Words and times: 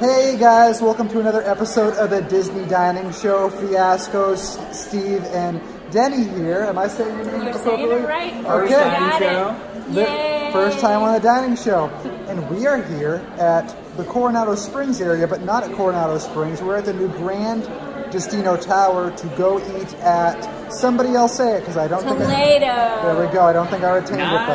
Hey 0.00 0.36
guys, 0.38 0.80
welcome 0.80 1.08
to 1.08 1.20
another 1.20 1.42
episode 1.42 1.94
of 1.94 2.10
the 2.10 2.20
Disney 2.22 2.64
Dining 2.66 3.10
Show. 3.12 3.48
Fiascos, 3.50 4.72
Steve, 4.74 5.24
and 5.24 5.60
Deni 5.90 6.32
here. 6.36 6.62
Am 6.62 6.78
I 6.78 6.86
saying 6.88 7.16
your 7.16 7.24
name 7.26 7.42
You're 7.42 7.50
appropriately? 7.56 7.88
saying 7.88 8.04
it 8.04 8.06
right. 8.06 8.44
Okay. 8.64 8.70
Got 8.70 9.22
it. 9.22 9.94
The 9.94 10.00
Yay. 10.02 10.50
first 10.52 10.78
time 10.80 11.02
on 11.02 11.14
the 11.14 11.20
dining 11.20 11.56
show. 11.56 11.86
And 12.28 12.48
we 12.50 12.66
are 12.66 12.80
here 12.82 13.16
at 13.38 13.74
the 13.96 14.04
Coronado 14.04 14.54
Springs 14.54 15.00
area, 15.00 15.26
but 15.26 15.42
not 15.42 15.64
at 15.64 15.72
Coronado 15.74 16.18
Springs. 16.18 16.62
We're 16.62 16.76
at 16.76 16.84
the 16.84 16.92
new 16.94 17.08
Grand 17.08 17.62
Destino 18.12 18.56
Tower 18.56 19.10
to 19.10 19.26
go 19.36 19.58
eat 19.80 19.94
at 19.96 20.72
somebody 20.72 21.14
else 21.14 21.36
say 21.36 21.56
it 21.56 21.60
because 21.60 21.76
I 21.76 21.88
don't 21.88 22.02
think 22.04 22.20
I, 22.20 22.58
there 22.58 23.26
we 23.26 23.32
go. 23.32 23.42
I 23.46 23.52
don't 23.52 23.68
think 23.68 23.82
I 23.82 23.96
retained 23.96 24.18
Not- 24.18 24.50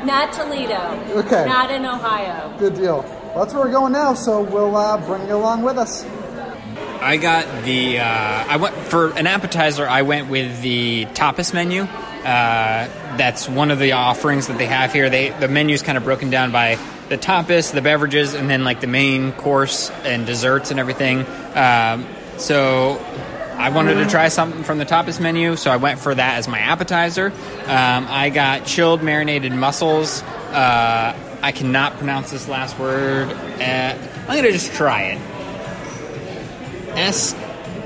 it, 0.00 0.06
Not 0.06 0.32
Toledo. 0.32 1.18
Okay. 1.24 1.44
Not 1.46 1.70
in 1.70 1.84
Ohio. 1.86 2.56
good 2.58 2.74
deal. 2.74 3.16
Well, 3.30 3.44
that's 3.44 3.54
where 3.54 3.64
we're 3.64 3.70
going 3.70 3.92
now, 3.92 4.14
so 4.14 4.42
we'll 4.42 4.74
uh, 4.74 4.96
bring 5.06 5.28
you 5.28 5.36
along 5.36 5.62
with 5.62 5.78
us. 5.78 6.04
I 7.00 7.16
got 7.16 7.64
the. 7.64 8.00
Uh, 8.00 8.04
I 8.04 8.56
went 8.56 8.74
for 8.74 9.16
an 9.16 9.28
appetizer. 9.28 9.86
I 9.86 10.02
went 10.02 10.28
with 10.28 10.60
the 10.62 11.06
tapas 11.14 11.54
menu. 11.54 11.82
Uh, 11.82 12.88
that's 13.16 13.48
one 13.48 13.70
of 13.70 13.78
the 13.78 13.92
offerings 13.92 14.48
that 14.48 14.58
they 14.58 14.66
have 14.66 14.92
here. 14.92 15.08
They 15.08 15.28
the 15.30 15.46
menu's 15.46 15.80
kind 15.80 15.96
of 15.96 16.02
broken 16.02 16.30
down 16.30 16.50
by 16.50 16.76
the 17.08 17.16
tapas, 17.16 17.72
the 17.72 17.80
beverages, 17.80 18.34
and 18.34 18.50
then 18.50 18.64
like 18.64 18.80
the 18.80 18.88
main 18.88 19.30
course 19.30 19.90
and 20.02 20.26
desserts 20.26 20.72
and 20.72 20.80
everything. 20.80 21.24
Um, 21.54 22.08
so 22.36 22.98
I 23.56 23.70
wanted 23.70 23.94
to 23.94 24.06
try 24.06 24.26
something 24.26 24.64
from 24.64 24.78
the 24.78 24.86
tapas 24.86 25.20
menu, 25.20 25.54
so 25.54 25.70
I 25.70 25.76
went 25.76 26.00
for 26.00 26.12
that 26.12 26.38
as 26.38 26.48
my 26.48 26.58
appetizer. 26.58 27.26
Um, 27.66 28.06
I 28.08 28.30
got 28.30 28.66
chilled 28.66 29.04
marinated 29.04 29.52
mussels. 29.52 30.22
Uh, 30.50 31.16
I 31.42 31.52
cannot 31.52 31.96
pronounce 31.98 32.30
this 32.30 32.48
last 32.48 32.78
word. 32.78 33.28
Uh, 33.28 33.96
I'm 34.28 34.36
gonna 34.36 34.52
just 34.52 34.72
try 34.72 35.02
it. 35.02 35.20
S. 36.96 37.34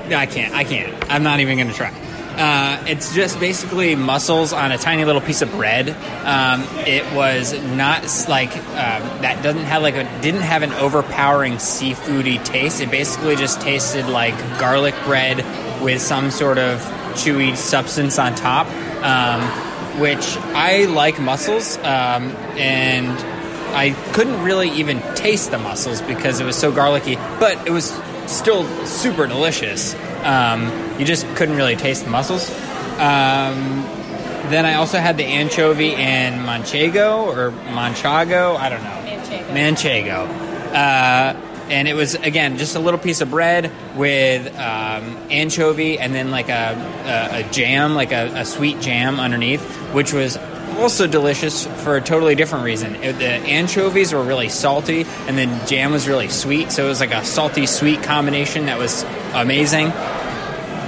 I 0.07 0.25
can't. 0.25 0.53
I 0.53 0.63
can't. 0.63 0.93
I'm 1.11 1.23
not 1.23 1.39
even 1.39 1.67
to 1.67 1.73
try. 1.73 1.89
Uh, 2.37 2.83
it's 2.87 3.15
just 3.15 3.39
basically 3.39 3.95
mussels 3.95 4.51
on 4.51 4.73
a 4.73 4.77
tiny 4.77 5.05
little 5.05 5.21
piece 5.21 5.41
of 5.41 5.49
bread. 5.51 5.89
Um, 6.25 6.67
it 6.85 7.05
was 7.13 7.53
not 7.71 8.03
like 8.27 8.55
um, 8.57 9.21
that. 9.21 9.41
Doesn't 9.41 9.63
have 9.63 9.81
like 9.81 9.95
a 9.95 10.03
didn't 10.21 10.41
have 10.41 10.61
an 10.61 10.73
overpowering 10.73 11.53
seafoody 11.53 12.43
taste. 12.43 12.81
It 12.81 12.91
basically 12.91 13.37
just 13.37 13.61
tasted 13.61 14.07
like 14.07 14.37
garlic 14.59 14.95
bread 15.05 15.37
with 15.81 16.01
some 16.01 16.29
sort 16.29 16.57
of 16.57 16.81
chewy 17.13 17.55
substance 17.55 18.19
on 18.19 18.35
top. 18.35 18.67
Um, 19.01 19.41
which 19.99 20.35
I 20.53 20.85
like 20.85 21.21
mussels, 21.21 21.77
um, 21.77 22.31
and 22.57 23.17
I 23.73 23.91
couldn't 24.13 24.43
really 24.43 24.69
even 24.71 25.01
taste 25.15 25.51
the 25.51 25.57
mussels 25.57 26.01
because 26.01 26.39
it 26.39 26.45
was 26.45 26.55
so 26.55 26.71
garlicky, 26.71 27.15
but 27.39 27.67
it 27.67 27.71
was 27.71 27.91
still 28.27 28.65
super 28.85 29.27
delicious. 29.27 29.95
Um, 30.23 30.71
you 30.99 31.05
just 31.05 31.27
couldn't 31.35 31.55
really 31.55 31.75
taste 31.75 32.03
the 32.03 32.09
mussels. 32.09 32.49
Um, 32.99 33.85
then 34.49 34.65
I 34.65 34.75
also 34.75 34.99
had 34.99 35.17
the 35.17 35.25
anchovy 35.25 35.93
and 35.95 36.41
manchego 36.47 37.27
or 37.27 37.51
manchago, 37.51 38.55
I 38.55 38.69
don't 38.69 38.83
know. 38.83 38.89
Manchego. 38.89 39.47
Manchego. 39.49 40.73
Uh, 40.73 41.41
and 41.69 41.87
it 41.87 41.95
was 41.95 42.13
again 42.15 42.57
just 42.57 42.75
a 42.75 42.79
little 42.79 42.99
piece 42.99 43.21
of 43.21 43.31
bread 43.31 43.71
with 43.95 44.47
um, 44.55 45.17
anchovy 45.31 45.97
and 45.97 46.13
then 46.13 46.29
like 46.29 46.49
a, 46.49 47.31
a, 47.33 47.39
a 47.39 47.51
jam, 47.51 47.95
like 47.95 48.11
a, 48.11 48.31
a 48.35 48.45
sweet 48.45 48.79
jam 48.81 49.19
underneath, 49.19 49.63
which 49.93 50.13
was 50.13 50.37
also 50.77 51.07
delicious 51.07 51.65
for 51.83 51.97
a 51.97 52.01
totally 52.01 52.35
different 52.35 52.65
reason. 52.65 52.95
It, 52.95 53.19
the 53.19 53.25
anchovies 53.25 54.13
were 54.13 54.23
really 54.23 54.49
salty, 54.49 55.05
and 55.27 55.37
then 55.37 55.67
jam 55.67 55.91
was 55.91 56.07
really 56.07 56.29
sweet, 56.29 56.71
so 56.71 56.85
it 56.85 56.89
was 56.89 56.99
like 56.99 57.13
a 57.13 57.23
salty 57.25 57.65
sweet 57.65 58.03
combination 58.03 58.67
that 58.67 58.77
was 58.77 59.03
amazing 59.33 59.91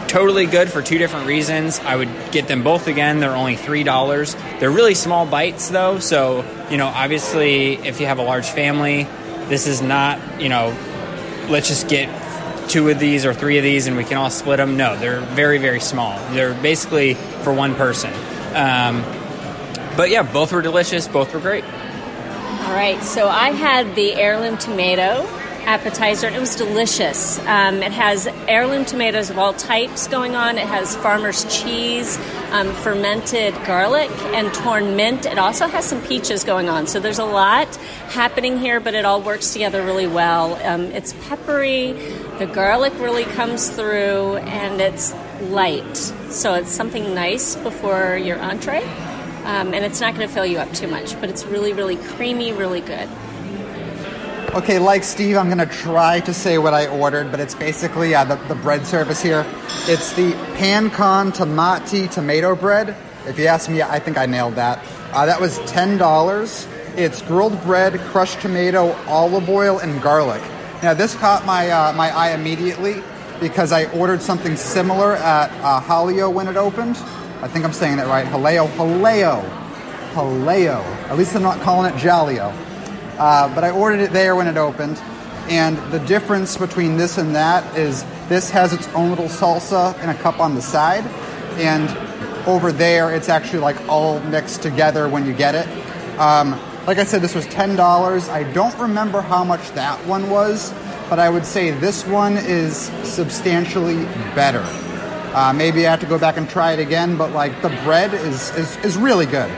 totally 0.07 0.45
good 0.45 0.71
for 0.71 0.81
two 0.81 0.97
different 0.97 1.27
reasons. 1.27 1.79
I 1.79 1.95
would 1.95 2.09
get 2.31 2.47
them 2.47 2.63
both 2.63 2.87
again. 2.87 3.19
They're 3.19 3.35
only 3.35 3.55
three 3.55 3.83
dollars. 3.83 4.35
They're 4.59 4.71
really 4.71 4.95
small 4.95 5.25
bites 5.25 5.69
though, 5.69 5.99
so 5.99 6.45
you 6.69 6.77
know, 6.77 6.87
obviously, 6.87 7.73
if 7.73 7.99
you 7.99 8.07
have 8.07 8.19
a 8.19 8.23
large 8.23 8.47
family, 8.47 9.03
this 9.47 9.67
is 9.67 9.81
not 9.81 10.41
you 10.41 10.49
know, 10.49 10.75
let's 11.49 11.67
just 11.67 11.87
get 11.87 12.09
two 12.69 12.89
of 12.89 12.99
these 12.99 13.25
or 13.25 13.33
three 13.33 13.57
of 13.57 13.63
these 13.63 13.87
and 13.87 13.95
we 13.95 14.03
can 14.03 14.17
all 14.17 14.29
split 14.29 14.57
them. 14.57 14.77
No, 14.77 14.97
they're 14.97 15.21
very 15.21 15.57
very 15.57 15.79
small. 15.79 16.17
They're 16.33 16.53
basically 16.61 17.13
for 17.13 17.53
one 17.53 17.75
person. 17.75 18.13
Um, 18.55 19.03
but 19.97 20.09
yeah, 20.11 20.21
both 20.21 20.53
were 20.53 20.61
delicious. 20.61 21.07
Both 21.07 21.33
were 21.33 21.39
great. 21.39 21.65
All 21.65 22.73
right, 22.73 23.01
so 23.01 23.27
I 23.27 23.49
had 23.49 23.95
the 23.95 24.13
heirloom 24.13 24.57
tomato 24.57 25.27
appetizer, 25.67 26.27
and 26.27 26.35
it 26.35 26.39
was 26.39 26.55
delicious. 26.55 27.39
Um, 27.39 27.83
it 27.83 27.91
has 27.91 28.27
heirloom 28.47 28.85
tomatoes 28.85 29.29
of 29.29 29.37
all 29.37 29.53
types 29.53 30.07
going 30.07 30.35
on. 30.35 30.57
It 30.57 30.67
has 30.67 30.95
farmer's 30.95 31.43
cheese, 31.45 32.17
um, 32.51 32.73
fermented 32.73 33.53
garlic, 33.65 34.09
and 34.33 34.53
torn 34.53 34.95
mint. 34.95 35.25
It 35.25 35.37
also 35.37 35.67
has 35.67 35.85
some 35.85 36.01
peaches 36.03 36.43
going 36.43 36.69
on. 36.69 36.87
So 36.87 36.99
there's 36.99 37.19
a 37.19 37.25
lot 37.25 37.73
happening 38.07 38.57
here, 38.57 38.79
but 38.79 38.93
it 38.93 39.03
all 39.03 39.21
works 39.21 39.51
together 39.51 39.83
really 39.83 40.07
well. 40.07 40.55
Um, 40.65 40.83
it's 40.93 41.13
peppery, 41.27 41.93
the 42.37 42.45
garlic 42.45 42.93
really 42.99 43.25
comes 43.25 43.69
through, 43.69 44.37
and 44.37 44.79
it's 44.79 45.13
light. 45.41 45.97
So 46.29 46.53
it's 46.53 46.71
something 46.71 47.13
nice 47.13 47.55
before 47.55 48.17
your 48.17 48.39
entree. 48.39 48.83
Um, 49.47 49.73
and 49.73 49.85
it's 49.85 50.01
not 50.01 50.13
going 50.13 50.27
to 50.27 50.33
fill 50.33 50.45
you 50.45 50.57
up 50.57 50.71
too 50.73 50.89
much, 50.89 51.17
but 51.21 51.29
it's 51.29 51.45
really, 51.45 51.71
really 51.71 51.95
creamy, 51.95 52.51
really 52.51 52.81
good. 52.81 53.07
Okay, 54.53 54.77
like 54.77 55.03
Steve, 55.03 55.37
I'm 55.37 55.49
gonna 55.49 55.65
try 55.67 56.19
to 56.21 56.33
say 56.33 56.57
what 56.57 56.73
I 56.73 56.87
ordered, 56.87 57.29
but 57.29 57.39
it's 57.39 57.53
basically 57.53 58.15
uh, 58.15 58.23
the, 58.23 58.37
the 58.47 58.55
bread 58.55 58.87
service 58.87 59.21
here. 59.21 59.45
It's 59.87 60.13
the 60.13 60.31
pan 60.55 60.89
con 60.89 61.31
tomati 61.31 62.09
tomato 62.09 62.55
bread. 62.55 62.95
If 63.27 63.37
you 63.37 63.45
ask 63.45 63.69
me, 63.69 63.83
I 63.83 63.99
think 63.99 64.17
I 64.17 64.25
nailed 64.25 64.55
that. 64.55 64.83
Uh, 65.11 65.25
that 65.27 65.39
was 65.39 65.59
ten 65.67 65.97
dollars. 65.97 66.65
It's 66.95 67.21
grilled 67.21 67.61
bread, 67.63 67.99
crushed 67.99 68.41
tomato, 68.41 68.93
olive 69.05 69.47
oil, 69.47 69.79
and 69.79 70.01
garlic. 70.01 70.41
Now 70.81 70.93
this 70.93 71.13
caught 71.13 71.45
my 71.45 71.69
uh, 71.69 71.93
my 71.93 72.09
eye 72.09 72.31
immediately 72.31 73.03
because 73.39 73.71
I 73.71 73.85
ordered 73.91 74.21
something 74.21 74.55
similar 74.55 75.17
at 75.17 75.51
uh, 75.61 76.29
when 76.29 76.47
it 76.47 76.57
opened. 76.57 76.97
I 77.41 77.47
think 77.47 77.65
I'm 77.65 77.73
saying 77.73 77.97
that 77.97 78.07
right. 78.07 78.25
Haleo, 78.25 78.67
Haleo, 78.67 79.43
Haleo. 80.13 80.83
At 81.09 81.17
least 81.17 81.35
I'm 81.35 81.43
not 81.43 81.61
calling 81.61 81.93
it 81.93 81.97
Jaleo. 81.97 82.51
Uh, 83.19 83.53
but 83.53 83.63
I 83.63 83.69
ordered 83.71 83.99
it 83.99 84.11
there 84.11 84.35
when 84.35 84.47
it 84.47 84.57
opened, 84.57 84.97
and 85.49 85.77
the 85.91 85.99
difference 85.99 86.57
between 86.57 86.97
this 86.97 87.17
and 87.17 87.35
that 87.35 87.77
is 87.77 88.03
this 88.27 88.49
has 88.51 88.73
its 88.73 88.87
own 88.89 89.09
little 89.09 89.27
salsa 89.27 89.99
in 90.03 90.09
a 90.09 90.15
cup 90.15 90.39
on 90.39 90.55
the 90.55 90.61
side, 90.61 91.03
and 91.57 91.89
over 92.47 92.71
there 92.71 93.13
it's 93.15 93.29
actually 93.29 93.59
like 93.59 93.87
all 93.87 94.19
mixed 94.21 94.61
together 94.61 95.07
when 95.09 95.25
you 95.25 95.33
get 95.33 95.55
it. 95.55 95.67
Um, 96.19 96.59
like 96.85 96.99
I 96.99 97.03
said, 97.03 97.21
this 97.21 97.35
was 97.35 97.45
ten 97.47 97.75
dollars. 97.75 98.29
I 98.29 98.43
don't 98.53 98.77
remember 98.77 99.21
how 99.21 99.43
much 99.43 99.71
that 99.71 100.03
one 100.05 100.29
was, 100.29 100.73
but 101.09 101.17
I 101.19 101.29
would 101.29 101.45
say 101.45 101.71
this 101.71 102.05
one 102.05 102.37
is 102.37 102.91
substantially 103.03 104.05
better. 104.35 104.65
Uh, 105.37 105.53
maybe 105.53 105.85
I 105.85 105.91
have 105.91 105.99
to 105.99 106.07
go 106.07 106.17
back 106.17 106.37
and 106.37 106.49
try 106.49 106.73
it 106.73 106.79
again, 106.79 107.15
but 107.15 107.31
like 107.31 107.61
the 107.61 107.69
bread 107.83 108.11
is 108.15 108.49
is, 108.57 108.75
is 108.77 108.97
really 108.97 109.27
good. 109.27 109.51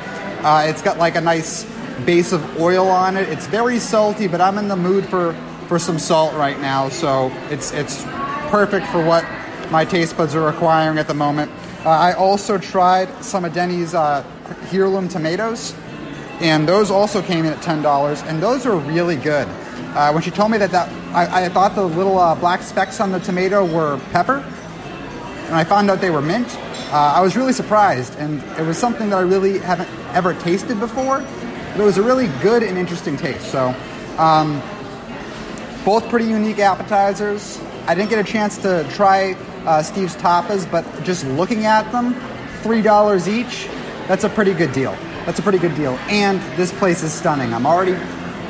Uh, 0.44 0.66
it's 0.68 0.82
got 0.82 0.98
like 0.98 1.16
a 1.16 1.22
nice 1.22 1.64
base 2.06 2.34
of 2.34 2.60
oil 2.60 2.90
on 2.90 3.16
it. 3.16 3.30
It's 3.30 3.48
very 3.48 3.80
salty, 3.80 4.28
but 4.28 4.42
I'm 4.42 4.58
in 4.58 4.68
the 4.68 4.76
mood 4.76 5.06
for, 5.06 5.34
for 5.70 5.80
some 5.80 5.98
salt 5.98 6.34
right 6.34 6.60
now, 6.60 6.90
so 6.90 7.32
it's 7.50 7.72
it's 7.72 8.04
perfect 8.52 8.88
for 8.88 9.02
what 9.06 9.24
my 9.72 9.86
taste 9.86 10.18
buds 10.18 10.36
are 10.36 10.46
requiring 10.46 10.98
at 10.98 11.08
the 11.08 11.14
moment. 11.14 11.50
Uh, 11.86 11.92
I 11.92 12.12
also 12.12 12.58
tried 12.58 13.08
some 13.24 13.46
of 13.46 13.54
Deni's 13.54 13.94
uh, 13.94 14.26
heirloom 14.74 15.08
tomatoes, 15.08 15.74
and 16.42 16.68
those 16.68 16.92
also 16.92 17.22
came 17.22 17.46
in 17.46 17.54
at 17.54 17.62
ten 17.62 17.82
dollars, 17.82 18.22
and 18.24 18.44
those 18.44 18.66
are 18.66 18.76
really 18.76 19.16
good. 19.16 19.48
Uh, 19.96 20.12
when 20.12 20.22
she 20.22 20.32
told 20.32 20.52
me 20.52 20.58
that, 20.58 20.72
that 20.72 20.90
I, 21.16 21.46
I 21.46 21.50
thought 21.50 21.74
the 21.74 21.88
little 21.88 22.20
uh, 22.20 22.36
black 22.36 22.64
specks 22.64 23.00
on 23.00 23.14
the 23.14 23.20
tomato 23.20 23.64
were 23.66 23.98
pepper, 24.12 24.44
and 25.50 25.57
I 25.57 25.63
found 25.63 25.90
out 25.90 26.00
they 26.00 26.12
were 26.12 26.22
mint. 26.22 26.48
Uh, 26.92 27.13
I 27.16 27.22
was 27.22 27.36
really 27.36 27.54
surprised, 27.54 28.16
and 28.19 28.44
it 28.60 28.66
was 28.66 28.78
something 28.78 29.10
that 29.10 29.18
I 29.18 29.22
really 29.22 29.57
haven't 29.57 29.90
ever 30.13 30.36
tasted 30.36 30.80
before. 30.80 31.25
But 31.72 31.81
it 31.81 31.84
was 31.84 31.98
a 31.98 32.04
really 32.04 32.28
good 32.44 32.62
and 32.62 32.78
interesting 32.78 33.18
taste. 33.18 33.51
So, 33.51 33.75
um, 34.19 34.62
both 35.84 36.07
pretty 36.07 36.25
unique 36.25 36.60
appetizers. 36.60 37.60
I 37.88 37.96
didn't 37.96 38.12
get 38.12 38.19
a 38.19 38.31
chance 38.31 38.60
to 38.60 38.88
try 38.92 39.36
uh, 39.66 39.81
Steve's 39.81 40.16
tapas, 40.18 40.69
but 40.69 40.86
just 41.04 41.25
looking 41.25 41.66
at 41.66 41.92
them, 41.92 42.13
three 42.62 42.84
dollars 42.84 43.28
each. 43.28 43.68
That's 44.07 44.24
a 44.24 44.30
pretty 44.30 44.54
good 44.54 44.72
deal. 44.72 44.92
That's 45.25 45.40
a 45.40 45.42
pretty 45.42 45.60
good 45.60 45.75
deal. 45.75 45.94
And 46.10 46.40
this 46.57 46.72
place 46.74 47.01
is 47.01 47.12
stunning. 47.12 47.54
I'm 47.56 47.66
already 47.66 47.96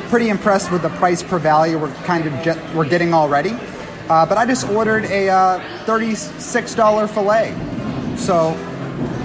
pretty 0.09 0.27
impressed 0.27 0.69
with 0.69 0.81
the 0.81 0.89
price 0.89 1.23
per 1.23 1.39
value 1.39 1.77
we're 1.77 1.93
kind 2.03 2.25
of 2.25 2.33
jet, 2.43 2.57
we're 2.75 2.89
getting 2.89 3.13
already. 3.13 3.51
Uh, 4.09 4.25
but 4.25 4.37
I 4.37 4.45
just 4.45 4.67
ordered 4.69 5.05
a 5.05 5.29
uh, 5.89 5.93
thirty-six 5.93 6.75
dollar 6.75 7.07
fillet. 7.07 7.53
So 8.17 8.55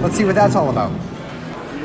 let's 0.01 0.15
see 0.15 0.25
what 0.25 0.35
that's 0.35 0.55
all 0.55 0.69
about. 0.69 0.91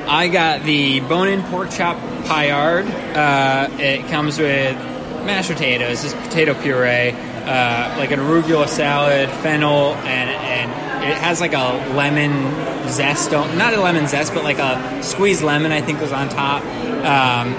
I 0.09 0.29
got 0.29 0.63
the 0.65 1.01
bone-in 1.01 1.43
pork 1.45 1.71
chop 1.71 1.97
paillard. 2.27 2.87
Uh, 2.87 3.69
it 3.79 4.09
comes 4.09 4.39
with 4.39 4.77
mashed 5.25 5.51
potatoes, 5.51 6.03
just 6.03 6.17
potato 6.17 6.55
puree, 6.55 7.11
uh, 7.11 7.95
like 7.99 8.11
an 8.11 8.19
arugula 8.21 8.67
salad, 8.67 9.29
fennel, 9.43 9.95
and 9.95 10.31
and 10.31 11.05
it 11.05 11.17
has 11.17 11.41
like 11.41 11.53
a 11.53 11.93
lemon 11.95 12.33
zest. 12.89 13.31
Not 13.33 13.75
a 13.75 13.81
lemon 13.81 14.07
zest, 14.09 14.35
but 14.35 14.43
like 14.45 14.59
a 14.59 15.03
squeezed 15.03 15.43
lemon. 15.43 15.73
I 15.73 15.81
think 15.81 16.01
was 16.01 16.13
on 16.13 16.29
top, 16.29 16.65
um, 17.05 17.55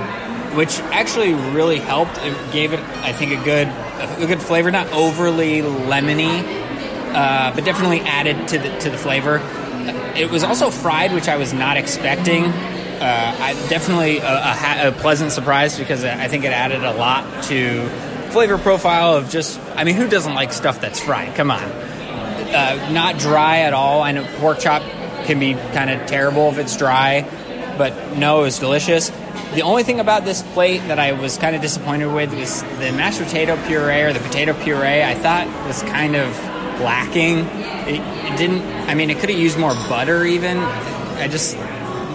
which 0.57 0.79
actually 0.91 1.33
really 1.33 1.79
helped. 1.79 2.17
It 2.17 2.35
gave 2.51 2.73
it, 2.73 2.79
I 2.79 3.13
think, 3.13 3.31
a 3.31 3.43
good 3.43 3.67
a 3.67 4.25
good 4.27 4.41
flavor. 4.41 4.71
Not 4.71 4.91
overly 4.91 5.61
lemony, 5.61 6.43
uh, 7.13 7.53
but 7.53 7.65
definitely 7.65 8.01
added 8.01 8.47
to 8.49 8.57
the 8.57 8.77
to 8.79 8.89
the 8.89 8.97
flavor. 8.97 9.37
It 10.15 10.29
was 10.29 10.43
also 10.43 10.69
fried, 10.69 11.13
which 11.13 11.27
I 11.27 11.37
was 11.37 11.53
not 11.53 11.77
expecting. 11.77 12.45
Uh, 12.45 13.35
I, 13.39 13.53
definitely 13.67 14.19
a, 14.19 14.27
a, 14.27 14.87
a, 14.89 14.91
pleasant 14.91 15.31
surprise 15.31 15.79
because 15.79 16.03
I 16.03 16.27
think 16.27 16.43
it 16.43 16.51
added 16.51 16.83
a 16.83 16.93
lot 16.93 17.45
to 17.45 17.89
flavor 18.29 18.57
profile 18.59 19.15
of 19.15 19.29
just. 19.29 19.59
I 19.75 19.83
mean, 19.83 19.95
who 19.95 20.07
doesn't 20.07 20.35
like 20.35 20.53
stuff 20.53 20.81
that's 20.81 20.99
fried? 20.99 21.35
Come 21.35 21.49
on, 21.49 21.63
uh, 21.63 22.89
not 22.91 23.17
dry 23.17 23.61
at 23.61 23.73
all. 23.73 24.03
I 24.03 24.11
know 24.11 24.23
pork 24.37 24.59
chop 24.59 24.83
can 25.25 25.39
be 25.39 25.53
kind 25.53 25.89
of 25.89 26.07
terrible 26.07 26.49
if 26.49 26.59
it's 26.59 26.77
dry, 26.77 27.27
but 27.77 28.17
no, 28.17 28.41
it 28.41 28.43
was 28.43 28.59
delicious. 28.59 29.09
The 29.53 29.63
only 29.63 29.83
thing 29.83 29.99
about 29.99 30.23
this 30.23 30.43
plate 30.43 30.79
that 30.87 30.99
I 30.99 31.13
was 31.13 31.37
kind 31.37 31.55
of 31.55 31.61
disappointed 31.61 32.13
with 32.13 32.33
was 32.33 32.61
the 32.61 32.91
mashed 32.91 33.19
potato 33.19 33.57
puree 33.65 34.01
or 34.01 34.13
the 34.13 34.19
potato 34.19 34.53
puree. 34.53 35.03
I 35.03 35.15
thought 35.15 35.47
was 35.67 35.81
kind 35.83 36.15
of 36.15 36.50
lacking. 36.79 37.39
It, 37.87 38.01
it 38.01 38.37
didn't. 38.37 38.61
I 38.89 38.95
mean, 38.95 39.09
it 39.09 39.19
could 39.19 39.29
have 39.29 39.39
used 39.39 39.57
more 39.57 39.73
butter. 39.73 40.23
Even 40.25 40.57
I 40.57 41.27
just 41.27 41.57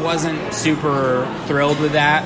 wasn't 0.02 0.54
super 0.54 1.26
thrilled 1.46 1.80
with 1.80 1.92
that. 1.92 2.24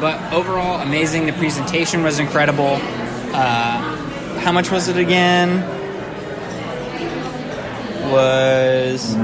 But 0.00 0.32
overall, 0.32 0.80
amazing. 0.80 1.26
The 1.26 1.32
presentation 1.32 2.02
was 2.02 2.18
incredible. 2.18 2.78
Uh, 3.32 4.38
how 4.40 4.52
much 4.52 4.70
was 4.70 4.88
it 4.88 4.96
again? 4.96 5.60
Was 8.10 9.14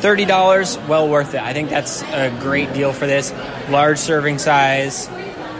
thirty 0.00 0.24
dollars. 0.24 0.78
Well 0.88 1.08
worth 1.08 1.34
it. 1.34 1.40
I 1.40 1.52
think 1.52 1.70
that's 1.70 2.02
a 2.02 2.30
great 2.40 2.72
deal 2.72 2.92
for 2.92 3.06
this 3.06 3.32
large 3.68 3.98
serving 3.98 4.38
size. 4.38 5.08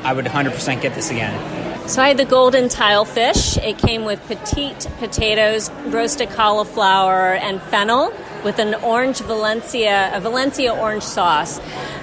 I 0.03 0.15
would 0.15 0.25
100% 0.25 0.81
get 0.81 0.95
this 0.95 1.11
again. 1.11 1.60
So 1.91 2.01
I 2.01 2.07
had 2.07 2.19
the 2.19 2.25
golden 2.25 2.69
tile 2.69 3.05
fish. 3.05 3.57
It 3.57 3.77
came 3.77 4.05
with 4.05 4.25
petite 4.29 4.87
potatoes, 5.01 5.73
roasted 5.87 6.31
cauliflower, 6.31 7.35
and 7.35 7.61
fennel 7.61 8.13
with 8.45 8.61
an 8.61 8.77
orange 8.77 9.19
Valencia, 9.19 10.13
a 10.15 10.21
Valencia 10.21 10.73
orange 10.73 11.03
sauce, 11.03 11.59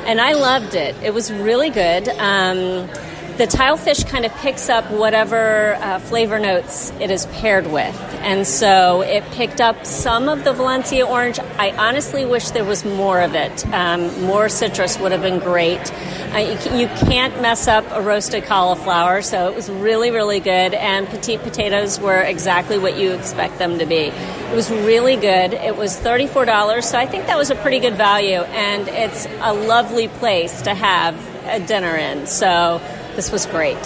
and 0.08 0.22
I 0.22 0.34
loved 0.34 0.74
it. 0.74 0.96
It 1.04 1.14
was 1.14 1.32
really 1.32 1.70
good. 1.70 2.08
Um, 2.08 2.90
the 3.38 3.46
tilefish 3.46 4.08
kind 4.08 4.26
of 4.26 4.34
picks 4.38 4.68
up 4.68 4.90
whatever 4.90 5.76
uh, 5.76 6.00
flavor 6.00 6.40
notes 6.40 6.92
it 7.00 7.12
is 7.12 7.28
paired 7.28 7.68
with. 7.68 7.96
And 8.22 8.48
so 8.48 9.02
it 9.02 9.24
picked 9.34 9.62
up 9.62 9.86
some 9.86 10.28
of 10.28 10.44
the 10.44 10.54
Valencia 10.54 11.06
orange. 11.06 11.38
I 11.40 11.72
honestly 11.78 12.26
wish 12.26 12.50
there 12.50 12.66
was 12.66 12.84
more 12.84 13.22
of 13.22 13.36
it. 13.36 13.66
Um, 13.68 14.24
more 14.24 14.50
citrus 14.50 14.98
would 14.98 15.12
have 15.12 15.22
been 15.22 15.38
great. 15.38 15.94
Uh, 16.34 16.40
you, 16.40 16.80
you, 16.80 16.88
can't 16.88 17.42
mess 17.42 17.68
up 17.68 17.86
a 17.92 18.02
roasted 18.02 18.44
cauliflower, 18.44 19.22
so 19.22 19.50
it 19.50 19.56
was 19.56 19.70
really, 19.70 20.12
really 20.12 20.40
good. 20.40 20.74
And 20.74 21.08
petite 21.08 21.42
potatoes 21.42 22.00
were 22.00 22.22
exactly 22.22 22.78
what 22.78 22.98
you 22.98 23.14
expect 23.14 23.60
them 23.60 23.80
to 23.80 23.86
be. 23.86 24.12
It 24.48 24.56
was 24.56 24.70
really 24.70 25.16
good. 25.16 25.54
It 25.54 25.78
was 25.78 25.98
$34, 25.98 26.84
so 26.84 26.98
I 26.98 27.06
think 27.06 27.28
that 27.28 27.38
was 27.38 27.50
a 27.50 27.56
pretty 27.56 27.80
good 27.80 27.96
value. 27.96 28.42
And 28.42 28.88
it's 28.90 29.26
a 29.42 29.54
lovely 29.54 29.97
place 30.06 30.62
to 30.62 30.76
have 30.76 31.16
a 31.48 31.60
dinner 31.60 31.96
in. 31.96 32.28
So 32.28 32.80
this 33.16 33.32
was 33.32 33.48
great. 33.48 33.78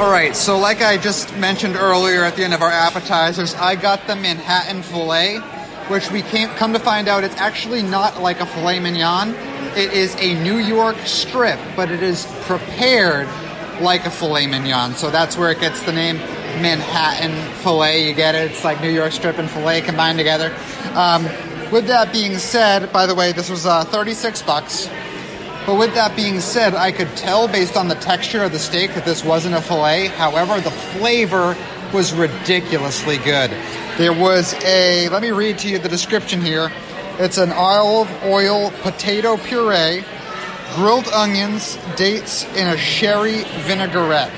All 0.00 0.10
right, 0.10 0.34
so 0.34 0.58
like 0.58 0.80
I 0.80 0.96
just 0.96 1.36
mentioned 1.36 1.76
earlier 1.76 2.24
at 2.24 2.34
the 2.34 2.42
end 2.42 2.54
of 2.54 2.62
our 2.62 2.70
appetizers, 2.70 3.54
I 3.54 3.76
got 3.76 4.06
the 4.06 4.16
Manhattan 4.16 4.82
filet, 4.82 5.36
which 5.88 6.10
we 6.10 6.22
can't 6.22 6.56
come 6.56 6.72
to 6.72 6.78
find 6.78 7.06
out 7.06 7.22
it's 7.22 7.36
actually 7.36 7.82
not 7.82 8.20
like 8.20 8.40
a 8.40 8.46
filet 8.46 8.80
mignon. 8.80 9.34
It 9.76 9.92
is 9.92 10.16
a 10.18 10.42
New 10.42 10.56
York 10.56 10.96
strip, 11.04 11.60
but 11.76 11.90
it 11.90 12.02
is 12.02 12.26
prepared 12.46 13.28
like 13.82 14.06
a 14.06 14.10
filet 14.10 14.46
mignon. 14.46 14.94
So 14.94 15.10
that's 15.10 15.36
where 15.36 15.50
it 15.50 15.60
gets 15.60 15.82
the 15.82 15.92
name 15.92 16.16
Manhattan 16.62 17.32
filet. 17.56 18.08
You 18.08 18.14
get 18.14 18.34
it? 18.34 18.50
It's 18.50 18.64
like 18.64 18.80
New 18.80 18.90
York 18.90 19.12
strip 19.12 19.38
and 19.38 19.50
filet 19.50 19.82
combined 19.82 20.16
together. 20.16 20.54
Um, 20.94 21.26
with 21.72 21.86
that 21.86 22.12
being 22.12 22.38
said, 22.38 22.92
by 22.92 23.06
the 23.06 23.14
way, 23.14 23.32
this 23.32 23.48
was 23.48 23.66
uh, 23.66 23.84
36 23.84 24.42
bucks. 24.42 24.88
But 25.66 25.78
with 25.78 25.94
that 25.94 26.16
being 26.16 26.40
said, 26.40 26.74
I 26.74 26.90
could 26.90 27.14
tell 27.16 27.46
based 27.46 27.76
on 27.76 27.88
the 27.88 27.94
texture 27.96 28.42
of 28.42 28.52
the 28.52 28.58
steak 28.58 28.94
that 28.94 29.04
this 29.04 29.24
wasn't 29.24 29.54
a 29.54 29.60
filet. 29.60 30.06
However, 30.06 30.60
the 30.60 30.70
flavor 30.70 31.56
was 31.92 32.12
ridiculously 32.12 33.18
good. 33.18 33.50
There 33.98 34.12
was 34.12 34.54
a, 34.64 35.08
let 35.10 35.22
me 35.22 35.30
read 35.30 35.58
to 35.58 35.68
you 35.68 35.78
the 35.78 35.88
description 35.88 36.40
here. 36.40 36.72
It's 37.18 37.38
an 37.38 37.52
olive 37.52 38.10
oil 38.24 38.70
potato 38.80 39.36
puree, 39.36 40.04
grilled 40.74 41.08
onions, 41.08 41.76
dates, 41.96 42.44
and 42.56 42.74
a 42.74 42.78
sherry 42.78 43.44
vinaigrette. 43.64 44.32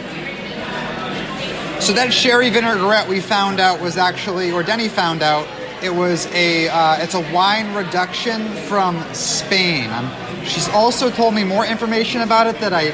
So 1.81 1.93
that 1.93 2.13
sherry 2.13 2.51
vinaigrette 2.51 3.09
we 3.09 3.21
found 3.21 3.61
out 3.61 3.81
was 3.81 3.97
actually, 3.97 4.51
or 4.51 4.63
Deni 4.63 4.89
found 4.89 5.23
out, 5.23 5.47
it 5.83 5.95
was 5.95 6.27
a, 6.33 6.69
uh, 6.69 7.03
it's 7.03 7.15
a 7.15 7.33
wine 7.33 7.75
reduction 7.75 8.49
from 8.69 9.03
Spain. 9.13 9.91
I'm 9.91 10.23
She's 10.45 10.69
also 10.71 11.11
told 11.11 11.35
me 11.35 11.45
more 11.45 11.65
information 11.65 12.21
about 12.23 12.47
it 12.47 12.59
that 12.61 12.73
I 12.73 12.93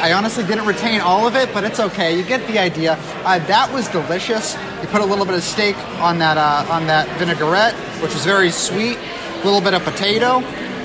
I 0.00 0.12
honestly 0.12 0.44
didn't 0.44 0.64
retain 0.64 1.00
all 1.00 1.26
of 1.26 1.34
it, 1.34 1.52
but 1.52 1.64
it's 1.64 1.80
okay. 1.80 2.16
You 2.16 2.22
get 2.22 2.46
the 2.46 2.58
idea. 2.58 2.92
Uh, 3.24 3.40
that 3.46 3.72
was 3.72 3.88
delicious. 3.88 4.54
You 4.80 4.86
put 4.88 5.00
a 5.00 5.04
little 5.04 5.24
bit 5.24 5.34
of 5.34 5.42
steak 5.42 5.76
on 6.00 6.18
that 6.18 6.38
uh, 6.38 6.72
on 6.72 6.86
that 6.86 7.08
vinaigrette, 7.18 7.74
which 8.00 8.14
was 8.14 8.24
very 8.24 8.50
sweet. 8.50 8.96
A 8.96 9.44
little 9.44 9.60
bit 9.60 9.74
of 9.74 9.82
potato, 9.82 10.40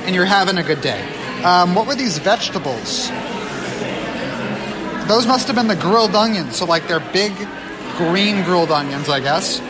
and 0.06 0.16
you're 0.16 0.26
having 0.26 0.58
a 0.58 0.64
good 0.64 0.82
day. 0.82 1.02
Um, 1.44 1.76
what 1.76 1.88
were 1.88 1.96
these 1.96 2.18
vegetables? 2.18 3.10
Those 5.08 5.28
must 5.28 5.48
have 5.48 5.56
been 5.56 5.68
the 5.68 5.76
grilled 5.76 6.16
onions. 6.16 6.58
So 6.58 6.66
like 6.66 6.88
they're 6.88 7.00
big 7.12 7.34
green 7.98 8.44
grilled 8.44 8.72
onions, 8.72 9.10
I 9.10 9.20
guess. 9.20 9.62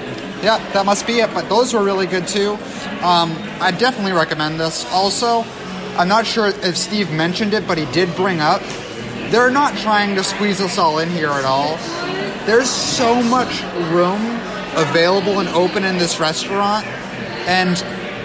Yeah, 0.44 0.58
that 0.74 0.86
must 0.86 1.08
be 1.08 1.22
it. 1.22 1.34
But 1.34 1.50
those 1.50 1.74
were 1.74 1.84
really 1.84 2.06
good 2.06 2.28
too. 2.28 2.52
Um, 3.02 3.36
I 3.62 3.72
definitely 3.72 4.12
recommend 4.12 4.60
this. 4.60 4.86
Also, 4.92 5.44
I'm 5.98 6.08
not 6.08 6.26
sure 6.26 6.48
if 6.48 6.78
Steve 6.78 7.12
mentioned 7.12 7.54
it, 7.54 7.66
but 7.66 7.78
he 7.78 7.86
did 7.94 8.16
bring 8.16 8.42
up 8.42 8.62
they're 9.34 9.50
not 9.50 9.76
trying 9.78 10.14
to 10.14 10.24
squeeze 10.24 10.62
us 10.62 10.78
all 10.78 11.00
in 11.00 11.10
here 11.10 11.32
at 11.32 11.44
all. 11.44 11.78
There's 12.46 12.70
so 12.70 13.20
much 13.24 13.64
room 13.92 14.22
available 14.76 15.40
and 15.40 15.50
open 15.50 15.84
in 15.84 15.98
this 15.98 16.20
restaurant, 16.20 16.86
and 17.48 17.76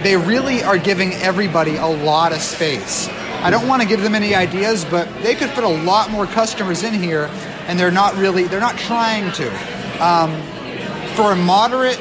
they 0.04 0.18
really 0.18 0.62
are 0.62 0.76
giving 0.76 1.14
everybody 1.14 1.76
a 1.76 1.86
lot 1.86 2.32
of 2.32 2.42
space. 2.42 3.08
I 3.40 3.48
don't 3.48 3.66
want 3.66 3.80
to 3.80 3.88
give 3.88 4.02
them 4.02 4.14
any 4.14 4.34
ideas, 4.34 4.84
but 4.84 5.08
they 5.22 5.34
could 5.34 5.48
fit 5.48 5.64
a 5.64 5.68
lot 5.68 6.10
more 6.10 6.26
customers 6.26 6.82
in 6.82 6.92
here, 6.92 7.30
and 7.68 7.80
they're 7.80 7.90
not 7.90 8.14
really, 8.16 8.44
they're 8.44 8.60
not 8.60 8.76
trying 8.76 9.32
to. 9.32 10.06
Um, 10.06 10.42
for 11.14 11.32
a 11.32 11.36
moderate 11.36 11.98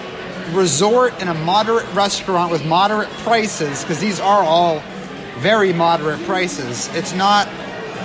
resort 0.53 1.13
and 1.19 1.29
a 1.29 1.33
moderate 1.33 1.91
restaurant 1.93 2.51
with 2.51 2.65
moderate 2.65 3.09
prices, 3.23 3.81
because 3.81 3.99
these 3.99 4.19
are 4.19 4.43
all 4.43 4.81
very 5.37 5.73
moderate 5.73 6.19
prices. 6.23 6.89
It's 6.95 7.13
not 7.13 7.47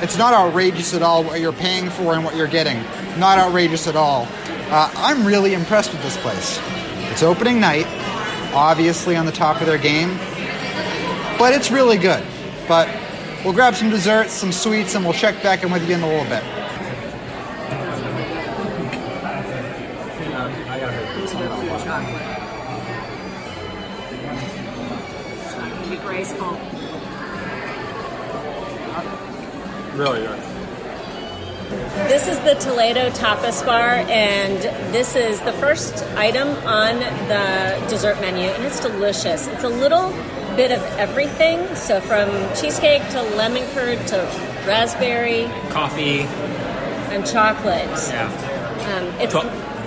it's 0.03 0.19
not 0.19 0.35
outrageous 0.35 0.95
at 0.95 1.03
all 1.03 1.23
what 1.23 1.41
you're 1.41 1.53
paying 1.53 1.89
for 1.89 2.15
and 2.15 2.25
what 2.25 2.35
you're 2.35 2.49
getting. 2.49 2.83
Not 3.19 3.39
outrageous 3.39 3.87
at 3.87 3.95
all. 3.95 4.27
Uh, 4.69 4.91
I'm 4.97 5.25
really 5.25 5.55
impressed 5.55 5.93
with 5.93 6.03
this 6.03 6.17
place. 6.17 6.59
It's 7.13 7.23
opening 7.23 7.61
night, 7.61 7.87
obviously 8.53 9.17
on 9.17 9.27
the 9.27 9.33
top 9.33 9.61
of 9.61 9.67
their 9.67 9.79
game, 9.79 10.17
but 11.39 11.55
it's 11.55 11.71
really 11.71 11.99
good. 11.99 12.25
But 12.67 12.89
we'll 13.45 13.53
grab 13.53 13.77
some 13.77 13.91
desserts, 13.91 14.33
some 14.33 14.51
sweets, 14.51 14.95
and 14.97 15.05
we'll 15.05 15.15
check 15.15 15.41
back 15.43 15.63
in 15.63 15.71
with 15.71 15.89
you 15.89 15.95
in 15.95 16.03
a 16.03 16.09
little 16.09 16.25
bit. 16.25 16.43
Really 29.95 30.21
good. 30.21 30.39
This 32.09 32.27
is 32.27 32.39
the 32.41 32.55
Toledo 32.55 33.11
Tapas 33.11 33.65
Bar, 33.65 34.05
and 34.09 34.59
this 34.93 35.15
is 35.17 35.41
the 35.43 35.53
first 35.55 36.03
item 36.17 36.49
on 36.67 36.99
the 37.29 37.87
dessert 37.89 38.21
menu, 38.21 38.49
and 38.49 38.65
it's 38.65 38.81
delicious. 38.81 39.47
It's 39.49 39.65
a 39.65 39.69
little 39.69 40.11
bit 40.57 40.71
of 40.71 40.83
everything, 40.99 41.75
so 41.75 42.01
from 42.01 42.29
cheesecake 42.55 43.07
to 43.11 43.23
lemon 43.37 43.65
curd 43.75 44.07
to 44.09 44.17
raspberry, 44.67 45.45
coffee, 45.71 46.21
and 47.13 47.27
chocolate. 47.27 47.89
Yeah, 48.09 48.97
um, 48.97 49.21
it's 49.21 49.33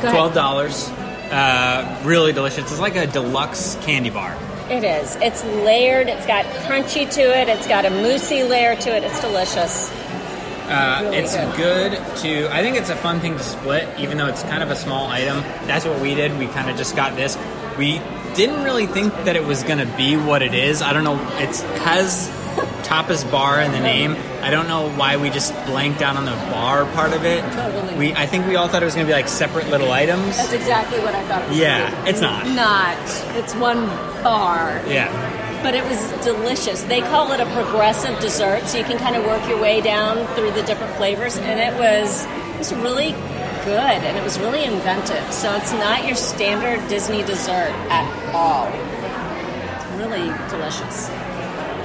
twelve 0.02 0.34
dollars. 0.34 0.90
Uh, 1.32 2.02
really 2.04 2.34
delicious. 2.34 2.72
It's 2.72 2.80
like 2.80 2.96
a 2.96 3.08
deluxe 3.08 3.76
candy 3.82 4.12
bar. 4.12 4.35
It 4.69 4.84
is. 4.84 5.15
It's 5.17 5.43
layered. 5.43 6.07
It's 6.07 6.25
got 6.25 6.45
crunchy 6.67 7.10
to 7.12 7.22
it. 7.22 7.48
It's 7.50 7.67
got 7.67 7.86
a 7.86 7.89
moussey 7.89 8.43
layer 8.43 8.75
to 8.75 8.95
it. 8.95 9.03
It's 9.03 9.19
delicious. 9.22 9.91
Uh, 10.67 11.01
Really 11.03 11.17
it's 11.17 11.36
good. 11.36 11.91
good. 11.91 12.17
to. 12.17 12.50
I 12.51 12.63
think 12.63 12.75
it's 12.77 12.89
a 12.89 12.95
fun 12.95 13.19
thing 13.19 13.38
to 13.38 13.43
split, 13.43 13.88
even 14.00 14.17
though 14.17 14.25
it's 14.25 14.41
kind 14.43 14.63
of 14.63 14.72
a 14.72 14.75
small 14.75 15.07
item. 15.07 15.41
That's 15.67 15.86
what 15.86 16.00
we 16.01 16.15
did. 16.15 16.36
We 16.39 16.48
kind 16.48 16.69
of 16.72 16.77
just 16.77 16.95
got 16.95 17.15
this. 17.15 17.38
We 17.77 18.01
didn't 18.34 18.63
really 18.63 18.88
think 18.88 19.13
that 19.25 19.36
it 19.36 19.43
was 19.45 19.62
going 19.63 19.77
to 19.77 19.98
be 19.98 20.17
what 20.17 20.41
it 20.41 20.55
is. 20.55 20.81
I 20.81 20.93
don't 20.93 21.03
know. 21.03 21.19
It's 21.38 21.62
has 21.62 22.29
tapas 22.84 23.30
bar 23.30 23.62
in 23.62 23.72
the 23.72 23.80
name. 23.80 24.16
I 24.42 24.52
don't 24.52 24.68
know 24.68 24.90
why 24.90 25.18
we 25.18 25.30
just 25.30 25.54
blanked 25.66 26.02
out 26.02 26.16
on 26.18 26.26
the 26.26 26.36
bar 26.52 26.86
part 26.94 27.14
of 27.14 27.26
it. 27.26 27.42
Totally. 27.54 27.96
We. 27.96 28.14
I 28.14 28.26
think 28.26 28.48
we 28.48 28.56
all 28.56 28.68
thought 28.68 28.82
it 28.82 28.86
was 28.86 28.96
going 28.96 29.08
to 29.08 29.12
be 29.12 29.16
like 29.16 29.28
separate 29.28 29.70
little 29.70 29.92
items. 29.92 30.38
That's 30.38 30.54
exactly 30.54 31.00
what 31.00 31.16
I 31.16 31.24
thought 31.28 31.44
it 31.44 31.50
was. 31.50 31.58
Yeah, 31.58 32.04
be. 32.04 32.10
it's 32.12 32.22
not. 32.22 32.46
Not. 32.48 32.98
It's 33.36 33.56
one 33.56 33.88
bar. 34.24 34.82
Yeah. 34.88 35.12
But 35.64 35.74
it 35.74 35.84
was 35.84 36.00
delicious. 36.24 36.84
They 36.84 37.02
call 37.02 37.32
it 37.32 37.40
a 37.40 37.46
progressive 37.48 38.20
dessert, 38.20 38.68
so 38.68 38.78
you 38.78 38.84
can 38.84 39.00
kind 39.00 39.16
of 39.16 39.26
work 39.26 39.48
your 39.50 39.60
way 39.60 39.82
down 39.82 40.28
through 40.36 40.52
the 40.52 40.62
different 40.64 40.96
flavors, 40.96 41.38
and 41.38 41.60
it 41.60 41.80
was 41.80 42.26
it 42.26 42.58
was 42.60 42.74
really 42.76 43.14
good, 43.66 44.04
and 44.06 44.16
it 44.16 44.24
was 44.24 44.38
really 44.40 44.64
inventive. 44.64 45.34
So 45.34 45.56
it's 45.56 45.74
not 45.74 46.06
your 46.06 46.16
standard 46.16 46.88
Disney 46.88 47.24
dessert 47.24 47.74
at 47.90 48.06
all. 48.34 48.70
It's 49.76 49.86
really 49.98 50.28
delicious. 50.50 51.10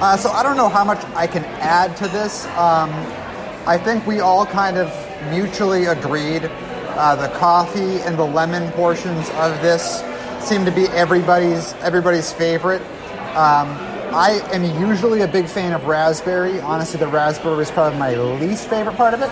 Uh, 0.01 0.17
so 0.17 0.31
I 0.31 0.41
don't 0.41 0.57
know 0.57 0.67
how 0.67 0.83
much 0.83 1.03
I 1.15 1.27
can 1.27 1.45
add 1.45 1.95
to 1.97 2.07
this. 2.07 2.45
Um, 2.57 2.89
I 3.67 3.77
think 3.77 4.07
we 4.07 4.19
all 4.19 4.47
kind 4.47 4.77
of 4.77 4.91
mutually 5.29 5.85
agreed 5.85 6.45
uh, 6.45 7.15
the 7.15 7.27
coffee 7.37 8.01
and 8.01 8.17
the 8.17 8.23
lemon 8.25 8.71
portions 8.71 9.29
of 9.35 9.61
this 9.61 10.03
seem 10.39 10.65
to 10.65 10.71
be 10.71 10.87
everybody's 10.87 11.73
everybody's 11.73 12.33
favorite. 12.33 12.81
Um, 13.37 13.69
I 14.13 14.41
am 14.51 14.63
usually 14.89 15.21
a 15.21 15.27
big 15.27 15.45
fan 15.47 15.71
of 15.71 15.85
raspberry. 15.85 16.59
Honestly, 16.59 16.99
the 16.99 17.07
raspberry 17.07 17.61
is 17.61 17.69
probably 17.69 17.99
my 17.99 18.15
least 18.15 18.67
favorite 18.69 18.97
part 18.97 19.13
of 19.13 19.21
it. 19.21 19.29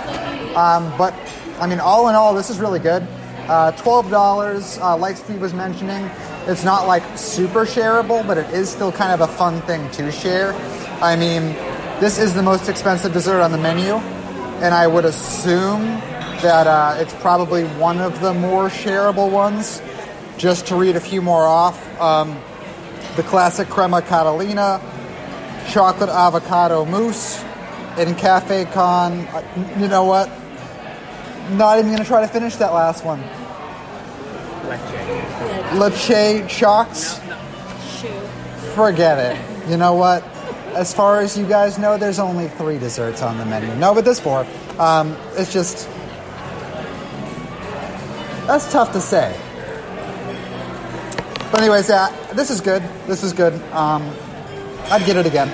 Um, 0.55 0.95
but 0.99 1.15
I 1.59 1.65
mean, 1.65 1.79
all 1.79 2.09
in 2.09 2.15
all, 2.15 2.35
this 2.35 2.51
is 2.51 2.59
really 2.59 2.79
good. 2.79 3.05
Uh, 3.49 3.71
Twelve 3.71 4.11
dollars, 4.11 4.77
uh, 4.77 4.95
like 4.95 5.17
Steve 5.17 5.41
was 5.41 5.55
mentioning, 5.55 6.05
it's 6.47 6.63
not 6.63 6.87
like 6.87 7.03
super 7.17 7.65
shareable, 7.65 8.25
but 8.25 8.37
it 8.37 8.49
is 8.51 8.69
still 8.69 8.91
kind 8.91 9.11
of 9.11 9.21
a 9.21 9.27
fun 9.27 9.61
thing 9.61 9.89
to 9.91 10.11
share. 10.11 10.53
I 11.01 11.15
mean, 11.15 11.53
this 11.99 12.17
is 12.17 12.33
the 12.33 12.43
most 12.43 12.69
expensive 12.69 13.13
dessert 13.13 13.41
on 13.41 13.51
the 13.51 13.57
menu, 13.57 13.95
and 14.63 14.73
I 14.73 14.87
would 14.87 15.05
assume 15.05 15.85
that 16.41 16.67
uh, 16.67 16.95
it's 16.97 17.13
probably 17.15 17.65
one 17.65 17.99
of 17.99 18.19
the 18.21 18.33
more 18.33 18.69
shareable 18.69 19.29
ones. 19.29 19.81
Just 20.37 20.67
to 20.67 20.75
read 20.75 20.95
a 20.95 21.01
few 21.01 21.21
more 21.21 21.45
off, 21.45 21.77
um, 21.99 22.39
the 23.17 23.23
classic 23.23 23.67
crema 23.67 24.01
catalina, 24.01 24.79
chocolate 25.69 26.09
avocado 26.09 26.85
mousse, 26.85 27.43
and 27.97 28.17
cafe 28.17 28.63
con. 28.65 29.27
uh, 29.27 29.43
You 29.77 29.89
know 29.89 30.05
what? 30.05 30.29
Not 31.51 31.79
even 31.79 31.91
gonna 31.91 32.05
try 32.05 32.21
to 32.21 32.27
finish 32.27 32.55
that 32.55 32.73
last 32.73 33.03
one. 33.03 33.21
Leche 35.73 36.47
chocks. 36.47 37.19
Shoe. 37.99 38.09
Forget 38.75 39.17
it. 39.17 39.69
You 39.69 39.77
know 39.77 39.93
what? 39.93 40.23
As 40.75 40.93
far 40.93 41.19
as 41.19 41.37
you 41.37 41.45
guys 41.45 41.77
know, 41.77 41.97
there's 41.97 42.19
only 42.19 42.47
three 42.47 42.77
desserts 42.77 43.21
on 43.21 43.37
the 43.37 43.45
menu. 43.45 43.73
No, 43.75 43.93
but 43.93 44.05
there's 44.05 44.19
four. 44.19 44.45
Um, 44.77 45.17
it's 45.33 45.51
just 45.51 45.87
that's 48.47 48.71
tough 48.71 48.91
to 48.93 49.01
say. 49.01 49.35
But 51.51 51.61
anyways, 51.61 51.89
yeah, 51.89 52.09
this 52.33 52.49
is 52.49 52.61
good. 52.61 52.81
This 53.07 53.23
is 53.23 53.33
good. 53.33 53.53
Um, 53.73 54.11
I'd 54.89 55.05
get 55.05 55.17
it 55.17 55.25
again. 55.25 55.49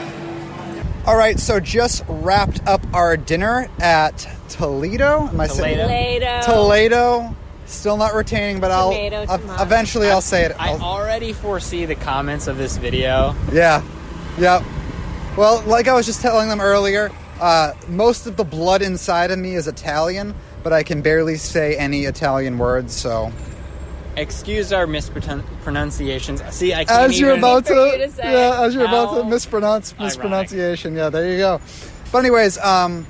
All 1.05 1.17
right, 1.17 1.37
so 1.39 1.59
just 1.59 2.03
wrapped 2.07 2.65
up 2.67 2.81
our 2.93 3.15
dinner 3.17 3.69
at 3.79 4.27
Toledo. 4.49 5.27
Am 5.27 5.39
I 5.39 5.47
saying 5.47 5.77
Toledo. 5.77 6.41
Toledo. 6.41 7.35
Toledo? 7.65 7.71
Still 7.71 7.97
not 7.97 8.13
retaining, 8.13 8.59
but 8.59 8.69
Tomato, 8.69 9.25
I'll 9.31 9.37
tomato. 9.39 9.63
eventually 9.63 10.09
I'll 10.09 10.21
say 10.21 10.43
it. 10.45 10.55
I 10.59 10.69
I'll- 10.69 10.81
already 10.81 11.33
foresee 11.33 11.85
the 11.85 11.95
comments 11.95 12.47
of 12.47 12.57
this 12.57 12.77
video. 12.77 13.35
Yeah. 13.51 13.81
Yep. 14.37 14.63
Well, 15.37 15.63
like 15.65 15.87
I 15.87 15.93
was 15.93 16.05
just 16.05 16.21
telling 16.21 16.49
them 16.49 16.61
earlier, 16.61 17.11
uh, 17.41 17.73
most 17.89 18.27
of 18.27 18.37
the 18.37 18.43
blood 18.43 18.81
inside 18.81 19.31
of 19.31 19.39
me 19.39 19.55
is 19.55 19.67
Italian, 19.67 20.33
but 20.63 20.71
I 20.73 20.83
can 20.83 21.01
barely 21.01 21.35
say 21.35 21.75
any 21.75 22.05
Italian 22.05 22.57
words, 22.57 22.93
so. 22.93 23.31
Excuse 24.17 24.71
our 24.71 24.87
mispronunciations. 24.87 26.41
See, 26.51 26.73
I 26.73 26.85
can't 26.85 27.09
As 27.11 27.19
you're 27.19 27.31
even- 27.31 27.39
about 27.39 27.65
to, 27.65 27.73
you 27.73 27.97
to 27.97 28.11
say. 28.11 28.31
yeah, 28.31 28.61
as 28.61 28.73
you're 28.73 28.85
about 28.85 29.13
to 29.15 29.23
How 29.23 29.29
mispronounce 29.29 29.93
ironic. 29.93 30.05
mispronunciation, 30.05 30.95
yeah, 30.95 31.09
there 31.09 31.29
you 31.29 31.37
go. 31.37 31.59
But 32.13 32.19
anyways, 32.19 32.57
um, 32.59 33.05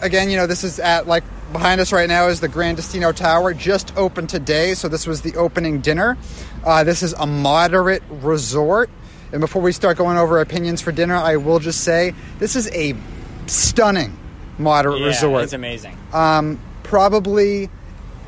again, 0.00 0.30
you 0.30 0.36
know, 0.36 0.46
this 0.46 0.62
is 0.62 0.78
at 0.78 1.08
like 1.08 1.24
behind 1.54 1.80
us 1.80 1.92
right 1.92 2.08
now 2.08 2.26
is 2.26 2.40
the 2.40 2.48
Grand 2.48 2.76
Destino 2.76 3.12
Tower, 3.12 3.54
just 3.54 3.96
opened 3.96 4.28
today, 4.28 4.74
so 4.74 4.88
this 4.88 5.06
was 5.06 5.22
the 5.22 5.36
opening 5.36 5.80
dinner. 5.80 6.18
Uh, 6.64 6.82
this 6.82 7.02
is 7.02 7.12
a 7.12 7.26
moderate 7.26 8.02
resort, 8.10 8.90
and 9.30 9.40
before 9.40 9.62
we 9.62 9.70
start 9.70 9.96
going 9.96 10.18
over 10.18 10.40
opinions 10.40 10.80
for 10.80 10.90
dinner, 10.90 11.14
I 11.14 11.36
will 11.36 11.60
just 11.60 11.84
say 11.84 12.12
this 12.40 12.56
is 12.56 12.68
a 12.74 12.96
stunning 13.46 14.18
moderate 14.58 15.00
yeah, 15.00 15.06
resort 15.06 15.44
It's 15.44 15.52
amazing. 15.52 15.96
um, 16.12 16.60
probably 16.82 17.70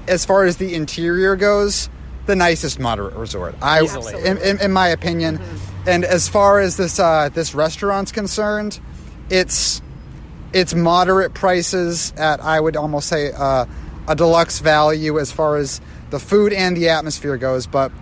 as 0.07 0.25
far 0.25 0.45
as 0.45 0.57
the 0.59 0.75
interior 0.75 1.35
goes 1.37 1.89
the 2.27 2.37
nicest 2.37 2.81
moderate 2.81 3.15
resort 3.15 3.55
i 3.63 3.83
Easily. 3.83 4.15
in, 4.25 4.37
in, 4.39 4.61
in 4.61 4.73
my 4.73 4.89
opinion 4.89 5.41
and 5.87 6.05
as 6.05 6.29
far 6.29 6.59
as 6.59 6.77
this 6.77 6.99
uh, 6.99 7.29
this 7.33 7.55
restaurant's 7.55 8.11
concerned 8.11 8.81
it's 9.31 9.81
it's 10.57 10.75
moderate 10.75 11.35
prices 11.35 12.13
at 12.17 12.41
i 12.41 12.59
would 12.59 12.77
almost 12.77 13.09
say 13.09 13.31
uh, 13.33 13.67
a 14.09 14.17
deluxe 14.17 14.61
value 14.61 15.19
as 15.19 15.31
far 15.31 15.57
as 15.57 15.81
the 16.11 16.19
food 16.19 16.53
and 16.53 16.77
the 16.77 16.89
atmosphere 16.89 17.37
goes 17.37 17.67
but 17.67 17.93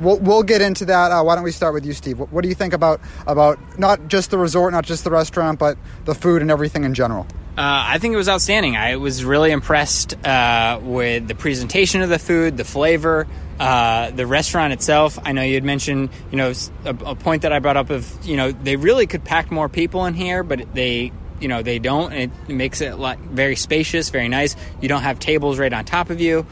We'll, 0.00 0.18
we'll 0.18 0.42
get 0.42 0.62
into 0.62 0.86
that. 0.86 1.12
Uh, 1.12 1.22
why 1.22 1.36
don't 1.36 1.44
we 1.44 1.52
start 1.52 1.74
with 1.74 1.86
you, 1.86 1.92
Steve? 1.92 2.18
What, 2.18 2.32
what 2.32 2.42
do 2.42 2.48
you 2.48 2.56
think 2.56 2.72
about 2.72 3.00
about 3.26 3.78
not 3.78 4.08
just 4.08 4.30
the 4.30 4.38
resort, 4.38 4.72
not 4.72 4.84
just 4.84 5.04
the 5.04 5.10
restaurant, 5.10 5.60
but 5.60 5.78
the 6.06 6.14
food 6.14 6.42
and 6.42 6.50
everything 6.50 6.82
in 6.82 6.94
general? 6.94 7.26
Uh, 7.56 7.84
I 7.86 7.98
think 7.98 8.14
it 8.14 8.16
was 8.16 8.30
outstanding. 8.30 8.76
I 8.76 8.96
was 8.96 9.24
really 9.24 9.50
impressed 9.50 10.16
uh, 10.26 10.80
with 10.82 11.28
the 11.28 11.34
presentation 11.34 12.00
of 12.00 12.08
the 12.08 12.18
food, 12.18 12.56
the 12.56 12.64
flavor, 12.64 13.28
uh, 13.60 14.10
the 14.10 14.26
restaurant 14.26 14.72
itself. 14.72 15.18
I 15.22 15.32
know 15.32 15.42
you 15.42 15.54
had 15.54 15.62
mentioned, 15.62 16.08
you 16.30 16.38
know, 16.38 16.54
a, 16.86 16.90
a 16.90 17.14
point 17.14 17.42
that 17.42 17.52
I 17.52 17.58
brought 17.58 17.76
up 17.76 17.90
of, 17.90 18.10
you 18.24 18.38
know, 18.38 18.52
they 18.52 18.76
really 18.76 19.06
could 19.06 19.22
pack 19.22 19.50
more 19.50 19.68
people 19.68 20.06
in 20.06 20.14
here, 20.14 20.42
but 20.42 20.74
they, 20.74 21.12
you 21.42 21.48
know, 21.48 21.62
they 21.62 21.78
don't. 21.78 22.12
It 22.12 22.30
makes 22.48 22.80
it 22.80 22.98
like 22.98 23.18
very 23.18 23.56
spacious, 23.56 24.10
very 24.10 24.28
nice. 24.28 24.56
You 24.80 24.88
don't 24.88 25.02
have 25.02 25.18
tables 25.18 25.58
right 25.58 25.72
on 25.72 25.84
top 25.84 26.10
of 26.10 26.20
you. 26.20 26.46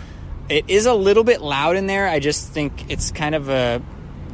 It 0.48 0.68
is 0.68 0.86
a 0.86 0.94
little 0.94 1.22
bit 1.22 1.40
loud 1.40 1.76
in 1.76 1.86
there. 1.86 2.08
I 2.08 2.18
just 2.18 2.48
think 2.48 2.90
it's 2.90 3.12
kind 3.12 3.34
of 3.34 3.48
a 3.48 3.80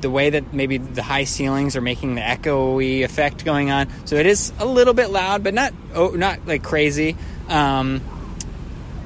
the 0.01 0.11
way 0.11 0.31
that 0.31 0.53
maybe 0.53 0.79
the 0.79 1.03
high 1.03 1.25
ceilings 1.25 1.77
are 1.77 1.81
making 1.81 2.15
the 2.15 2.21
echoey 2.21 3.03
effect 3.03 3.45
going 3.45 3.71
on. 3.71 3.89
So 4.07 4.17
it 4.17 4.27
is 4.27 4.53
a 4.59 4.67
little 4.67 4.95
bit 4.95 5.11
loud, 5.11 5.45
but 5.45 5.55
not 5.55 5.73
oh, 5.95 6.11
not 6.11 6.47
like 6.47 6.63
crazy. 6.63 7.17
Um, 7.49 8.01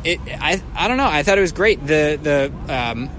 it 0.05 0.21
I 0.27 0.63
I 0.75 0.89
don't 0.89 0.97
know. 0.97 1.09
I 1.09 1.23
thought 1.23 1.39
it 1.39 1.43
was 1.43 1.53
great. 1.53 1.85
The 1.85 2.19
the 2.23 2.73
um, 2.73 3.11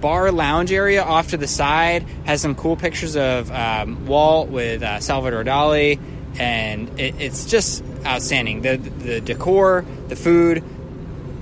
bar 0.00 0.30
lounge 0.32 0.72
area 0.72 1.02
off 1.02 1.30
to 1.30 1.36
the 1.36 1.46
side 1.46 2.02
has 2.24 2.40
some 2.40 2.54
cool 2.54 2.76
pictures 2.76 3.16
of 3.16 3.50
um, 3.50 4.06
Walt 4.06 4.48
with 4.48 4.82
uh, 4.82 5.00
Salvador 5.00 5.44
Dali, 5.44 5.98
and 6.38 6.98
it, 6.98 7.14
it's 7.20 7.46
just 7.46 7.82
outstanding. 8.04 8.62
The 8.62 8.76
the 8.76 9.20
decor, 9.20 9.84
the 10.08 10.16
food. 10.16 10.62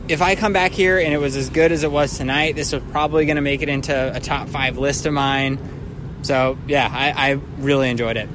If 0.06 0.20
I 0.20 0.34
come 0.34 0.52
back 0.52 0.72
here 0.72 0.98
and 0.98 1.14
it 1.14 1.18
was 1.18 1.34
as 1.34 1.48
good 1.48 1.72
as 1.72 1.82
it 1.82 1.90
was 1.90 2.16
tonight, 2.18 2.56
this 2.56 2.72
was 2.72 2.82
probably 2.90 3.24
going 3.24 3.36
to 3.36 3.42
make 3.42 3.62
it 3.62 3.70
into 3.70 4.14
a 4.14 4.20
top 4.20 4.48
five 4.48 4.76
list 4.76 5.06
of 5.06 5.14
mine. 5.14 6.20
So 6.22 6.58
yeah, 6.66 6.88
I, 6.92 7.30
I 7.30 7.40
really 7.58 7.88
enjoyed 7.88 8.18
it. 8.18 8.28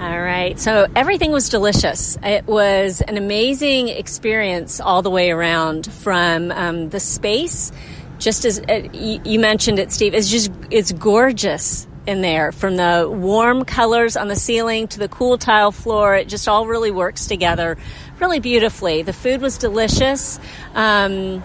All 0.00 0.20
right. 0.20 0.58
So 0.58 0.86
everything 0.94 1.32
was 1.32 1.48
delicious. 1.48 2.18
It 2.22 2.46
was 2.46 3.00
an 3.00 3.16
amazing 3.16 3.88
experience 3.88 4.80
all 4.80 5.02
the 5.02 5.10
way 5.10 5.30
around 5.30 5.90
from 5.90 6.50
um, 6.50 6.90
the 6.90 7.00
space. 7.00 7.72
Just 8.18 8.44
as 8.44 8.60
uh, 8.60 8.88
you, 8.92 9.38
mentioned 9.38 9.78
it, 9.78 9.92
Steve, 9.92 10.14
it's 10.14 10.28
just 10.28 10.50
it's 10.70 10.92
gorgeous 10.92 11.86
in 12.06 12.20
there. 12.20 12.52
From 12.52 12.76
the 12.76 13.08
warm 13.10 13.64
colors 13.64 14.16
on 14.16 14.28
the 14.28 14.36
ceiling 14.36 14.88
to 14.88 14.98
the 14.98 15.08
cool 15.08 15.38
tile 15.38 15.72
floor, 15.72 16.16
it 16.16 16.28
just 16.28 16.48
all 16.48 16.66
really 16.66 16.90
works 16.90 17.26
together 17.26 17.76
really 18.20 18.40
beautifully. 18.40 19.02
The 19.02 19.12
food 19.12 19.40
was 19.40 19.58
delicious. 19.58 20.38
Um, 20.74 21.42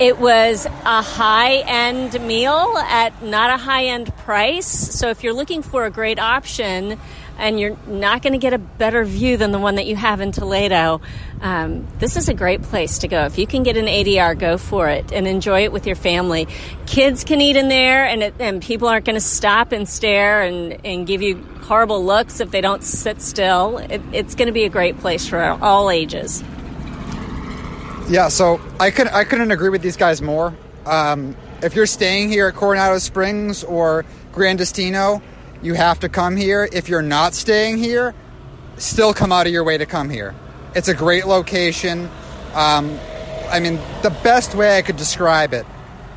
it 0.00 0.18
was 0.18 0.64
a 0.64 1.02
high 1.02 1.56
end 1.56 2.18
meal 2.26 2.74
at 2.78 3.22
not 3.22 3.50
a 3.50 3.58
high 3.58 3.86
end 3.86 4.14
price. 4.16 4.66
So 4.66 5.10
if 5.10 5.22
you're 5.22 5.34
looking 5.34 5.62
for 5.62 5.84
a 5.84 5.90
great 5.90 6.18
option, 6.18 6.98
and 7.40 7.58
you're 7.58 7.76
not 7.86 8.22
going 8.22 8.34
to 8.34 8.38
get 8.38 8.52
a 8.52 8.58
better 8.58 9.04
view 9.04 9.36
than 9.36 9.50
the 9.50 9.58
one 9.58 9.76
that 9.76 9.86
you 9.86 9.96
have 9.96 10.20
in 10.20 10.30
Toledo. 10.30 11.00
Um, 11.40 11.88
this 11.98 12.16
is 12.16 12.28
a 12.28 12.34
great 12.34 12.62
place 12.62 12.98
to 12.98 13.08
go. 13.08 13.24
If 13.24 13.38
you 13.38 13.46
can 13.46 13.62
get 13.62 13.76
an 13.76 13.86
ADR, 13.86 14.38
go 14.38 14.58
for 14.58 14.88
it 14.88 15.10
and 15.10 15.26
enjoy 15.26 15.64
it 15.64 15.72
with 15.72 15.86
your 15.86 15.96
family. 15.96 16.46
Kids 16.86 17.24
can 17.24 17.40
eat 17.40 17.56
in 17.56 17.68
there, 17.68 18.04
and, 18.04 18.22
it, 18.22 18.34
and 18.38 18.62
people 18.62 18.88
aren't 18.88 19.06
going 19.06 19.14
to 19.14 19.20
stop 19.20 19.72
and 19.72 19.88
stare 19.88 20.42
and, 20.42 20.84
and 20.84 21.06
give 21.06 21.22
you 21.22 21.42
horrible 21.62 22.04
looks 22.04 22.40
if 22.40 22.50
they 22.50 22.60
don't 22.60 22.84
sit 22.84 23.22
still. 23.22 23.78
It, 23.78 24.02
it's 24.12 24.34
going 24.34 24.46
to 24.46 24.52
be 24.52 24.64
a 24.64 24.68
great 24.68 24.98
place 24.98 25.26
for 25.26 25.40
all 25.40 25.90
ages. 25.90 26.44
Yeah, 28.10 28.28
so 28.28 28.60
I 28.80 28.90
could 28.90 29.06
I 29.06 29.22
couldn't 29.22 29.52
agree 29.52 29.68
with 29.68 29.82
these 29.82 29.96
guys 29.96 30.20
more. 30.20 30.52
Um, 30.84 31.36
if 31.62 31.76
you're 31.76 31.86
staying 31.86 32.28
here 32.28 32.48
at 32.48 32.54
Coronado 32.54 32.98
Springs 32.98 33.62
or 33.62 34.04
Gran 34.32 34.56
Destino, 34.56 35.22
you 35.62 35.74
have 35.74 36.00
to 36.00 36.08
come 36.08 36.36
here. 36.36 36.68
If 36.72 36.88
you're 36.88 37.02
not 37.02 37.34
staying 37.34 37.78
here, 37.78 38.14
still 38.76 39.12
come 39.12 39.32
out 39.32 39.46
of 39.46 39.52
your 39.52 39.64
way 39.64 39.78
to 39.78 39.86
come 39.86 40.10
here. 40.10 40.34
It's 40.74 40.88
a 40.88 40.94
great 40.94 41.26
location. 41.26 42.08
Um, 42.54 42.98
I 43.48 43.60
mean, 43.60 43.80
the 44.02 44.16
best 44.22 44.54
way 44.54 44.78
I 44.78 44.82
could 44.82 44.96
describe 44.96 45.52
it 45.52 45.66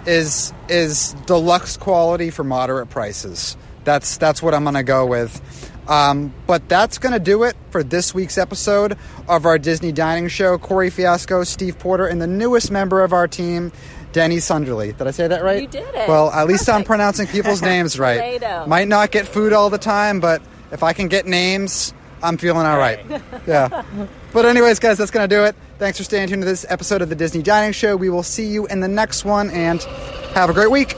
is 0.06 0.54
is 0.68 1.14
deluxe 1.26 1.78
quality 1.78 2.30
for 2.30 2.44
moderate 2.44 2.90
prices. 2.90 3.58
That's 3.84 4.18
that's 4.18 4.42
what 4.42 4.54
I'm 4.54 4.64
gonna 4.64 4.84
go 4.84 5.06
with. 5.06 5.72
Um, 5.88 6.34
but 6.48 6.70
that's 6.70 6.98
to 6.98 7.20
do 7.20 7.44
it 7.44 7.58
for 7.70 7.84
this 7.84 8.14
week's 8.14 8.38
episode 8.38 8.98
of 9.28 9.46
our 9.46 9.58
Disney 9.58 9.92
Dining 9.92 10.30
Show. 10.30 10.58
Corey 10.58 10.90
Fiasco, 10.90 11.44
Steve 11.44 11.78
Porter, 11.78 12.08
and 12.08 12.22
the 12.22 12.28
newest 12.28 12.72
member 12.72 13.04
of 13.04 13.12
our 13.12 13.28
team, 13.28 13.72
Deni 14.14 14.42
Sunderly. 14.42 14.94
Did 14.98 15.08
I 15.08 15.12
say 15.12 15.28
that 15.28 15.44
right? 15.44 15.62
You 15.64 15.68
did 15.68 15.94
it. 15.94 16.08
Well, 16.08 16.32
at 16.32 16.48
least 16.48 16.70
I'm 16.70 16.84
pronouncing 16.92 17.28
people's 17.28 17.62
names 17.62 18.00
right. 18.00 18.42
Might 18.68 18.88
not 18.88 19.12
get 19.12 19.28
food 19.28 19.52
all 19.54 19.70
the 19.70 19.78
time, 19.78 20.20
but 20.20 20.42
if 20.72 20.84
I 20.84 20.94
can 20.94 21.08
get 21.08 21.26
names, 21.26 21.94
I'm 22.22 22.38
feeling 22.38 22.66
all 22.66 22.78
right. 22.78 23.00
Yeah. 23.48 23.84
But 24.34 24.48
anyways, 24.48 24.80
guys, 24.80 24.98
that's 24.98 25.12
going 25.12 25.30
to 25.30 25.36
do 25.36 25.44
it. 25.44 25.56
Thanks 25.78 26.00
for 26.00 26.04
staying 26.04 26.30
tuned 26.30 26.42
to 26.42 26.48
this 26.48 26.66
episode 26.68 27.04
of 27.04 27.10
the 27.10 27.14
Disney 27.16 27.44
Dining 27.44 27.72
Show. 27.72 27.96
We 27.96 28.10
will 28.10 28.24
see 28.24 28.48
you 28.48 28.66
in 28.66 28.80
the 28.80 28.88
next 28.88 29.26
one, 29.26 29.52
and 29.52 29.80
have 30.34 30.50
a 30.50 30.54
great 30.54 30.72
week. 30.72 30.98